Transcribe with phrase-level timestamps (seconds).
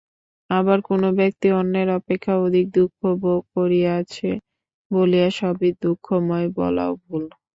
[0.49, 4.29] আবার কোন ব্যক্তি অন্যের অপেক্ষা অধিক দুঃখভোগ করিয়াছে
[4.91, 7.23] বলিয়া সবই দুঃখময়, বলাও ভুল।